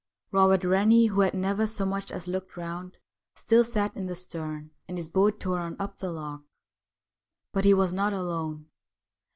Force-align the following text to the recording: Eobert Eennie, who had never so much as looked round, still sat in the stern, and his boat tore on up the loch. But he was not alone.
Eobert 0.33 0.61
Eennie, 0.63 1.09
who 1.09 1.21
had 1.21 1.35
never 1.35 1.67
so 1.67 1.85
much 1.85 2.11
as 2.11 2.27
looked 2.27 2.57
round, 2.57 2.97
still 3.35 3.63
sat 3.63 3.95
in 3.95 4.07
the 4.07 4.15
stern, 4.15 4.71
and 4.87 4.97
his 4.97 5.07
boat 5.07 5.39
tore 5.39 5.59
on 5.59 5.75
up 5.77 5.99
the 5.99 6.09
loch. 6.11 6.41
But 7.53 7.65
he 7.65 7.75
was 7.75 7.93
not 7.93 8.11
alone. 8.11 8.65